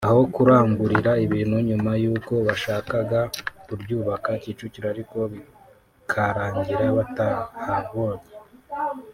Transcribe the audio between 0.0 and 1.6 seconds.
aho kurangurira ibintu